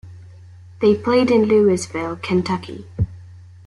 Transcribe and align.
They 0.79 0.95
played 0.95 1.29
in 1.29 1.43
Louisville, 1.45 2.15
Kentucky. 2.15 2.87